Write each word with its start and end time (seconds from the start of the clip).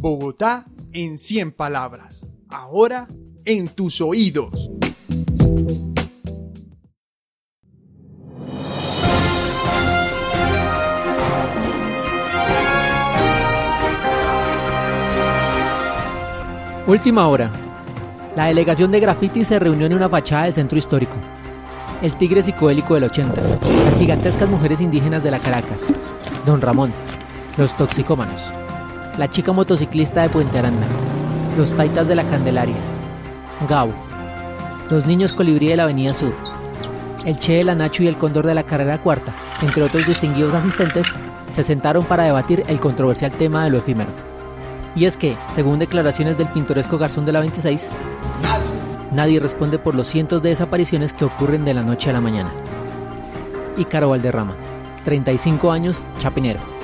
Bogotá 0.00 0.64
en 0.92 1.18
100 1.18 1.52
palabras. 1.52 2.24
Ahora 2.48 3.08
en 3.44 3.66
tus 3.68 4.00
oídos. 4.00 4.70
Última 16.86 17.26
hora. 17.26 17.50
La 18.36 18.46
delegación 18.46 18.92
de 18.92 19.00
graffiti 19.00 19.44
se 19.44 19.58
reunió 19.58 19.86
en 19.86 19.94
una 19.94 20.08
fachada 20.08 20.44
del 20.44 20.54
centro 20.54 20.78
histórico. 20.78 21.16
El 22.02 22.16
tigre 22.16 22.44
psicodélico 22.44 22.94
del 22.94 23.04
80, 23.04 23.42
las 23.42 23.98
gigantescas 23.98 24.48
mujeres 24.48 24.80
indígenas 24.80 25.24
de 25.24 25.32
la 25.32 25.40
Caracas, 25.40 25.92
Don 26.46 26.60
Ramón, 26.60 26.92
los 27.56 27.76
toxicómanos, 27.76 28.52
la 29.18 29.28
chica 29.28 29.52
motociclista 29.52 30.22
de 30.22 30.28
Puente 30.28 30.58
Aranda, 30.58 30.86
los 31.56 31.74
taitas 31.74 32.06
de 32.06 32.14
la 32.14 32.22
Candelaria, 32.22 32.76
Gau, 33.68 33.92
los 34.90 35.06
niños 35.06 35.32
colibrí 35.32 35.66
de 35.66 35.76
la 35.76 35.82
Avenida 35.82 36.14
Sur, 36.14 36.32
el 37.26 37.36
Che 37.36 37.54
de 37.54 37.64
la 37.64 37.74
Nacho 37.74 38.04
y 38.04 38.06
el 38.06 38.16
Cóndor 38.16 38.46
de 38.46 38.54
la 38.54 38.62
Carrera 38.62 39.02
Cuarta, 39.02 39.34
entre 39.60 39.82
otros 39.82 40.06
distinguidos 40.06 40.54
asistentes, 40.54 41.12
se 41.48 41.64
sentaron 41.64 42.04
para 42.04 42.22
debatir 42.22 42.62
el 42.68 42.78
controversial 42.78 43.32
tema 43.32 43.64
de 43.64 43.70
lo 43.70 43.78
efímero. 43.78 44.10
Y 44.94 45.04
es 45.04 45.16
que, 45.16 45.36
según 45.52 45.80
declaraciones 45.80 46.38
del 46.38 46.48
pintoresco 46.48 46.96
garzón 46.96 47.24
de 47.24 47.32
la 47.32 47.40
26, 47.40 47.90
nadie 49.12 49.40
responde 49.40 49.80
por 49.80 49.96
los 49.96 50.06
cientos 50.06 50.42
de 50.42 50.50
desapariciones 50.50 51.12
que 51.12 51.24
ocurren 51.24 51.64
de 51.64 51.74
la 51.74 51.82
noche 51.82 52.10
a 52.10 52.12
la 52.12 52.20
mañana. 52.20 52.52
Y 53.76 53.84
Caro 53.84 54.10
Valderrama, 54.10 54.54
35 55.04 55.72
años, 55.72 56.02
chapinero. 56.20 56.77